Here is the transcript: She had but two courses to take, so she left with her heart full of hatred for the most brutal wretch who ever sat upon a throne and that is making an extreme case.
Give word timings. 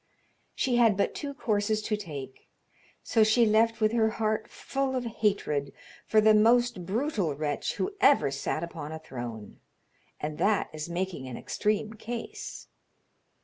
She 0.55 0.77
had 0.77 0.97
but 0.97 1.13
two 1.13 1.35
courses 1.35 1.79
to 1.83 1.95
take, 1.95 2.49
so 3.03 3.23
she 3.23 3.45
left 3.45 3.79
with 3.79 3.91
her 3.91 4.09
heart 4.17 4.47
full 4.49 4.95
of 4.95 5.05
hatred 5.05 5.71
for 6.07 6.19
the 6.19 6.33
most 6.33 6.87
brutal 6.87 7.35
wretch 7.35 7.75
who 7.75 7.93
ever 8.01 8.31
sat 8.31 8.63
upon 8.63 8.91
a 8.91 8.97
throne 8.97 9.59
and 10.19 10.39
that 10.39 10.71
is 10.73 10.89
making 10.89 11.27
an 11.27 11.37
extreme 11.37 11.93
case. 11.93 12.67